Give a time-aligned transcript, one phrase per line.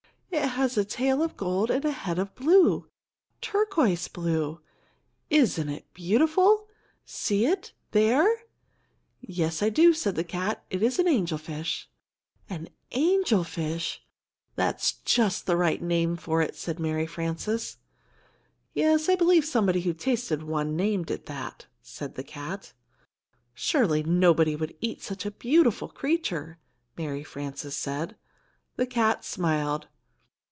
[0.33, 2.87] It has a tail of gold and a head of blue
[3.41, 4.61] turquoise blue.
[5.29, 6.67] Isn't it beautiful!
[7.03, 8.43] See it, there!"
[9.19, 11.89] "Yes, I do," said the cat; "it is an angel fish."
[12.49, 14.03] "An angel fish!
[14.55, 17.77] That's just the right name for it," said Mary Frances.
[18.73, 22.71] "Yes, I believe somebody who tasted one named it that," said the cat.
[23.53, 26.57] "Surely nobody would eat such a beautiful creature,"
[26.97, 28.15] Mary Frances said.
[28.77, 29.87] The cat smiled.